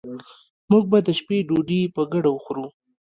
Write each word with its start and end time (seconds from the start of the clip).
موږ 0.71 0.83
به 0.91 0.99
د 1.07 1.09
شپې 1.19 1.37
ډوډي 1.47 1.81
په 1.95 2.01
ګډه 2.13 2.29
وخورو 2.31 2.65